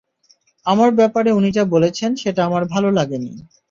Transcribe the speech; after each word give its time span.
আমার 0.65 0.89
ব্যাপারে 0.91 1.29
উনি 1.31 1.49
যা 1.51 1.63
বলেছেন 1.73 2.11
সেটা 2.15 2.41
আমার 2.45 2.63
ভালো 2.73 2.89
লাগেনি। 2.91 3.31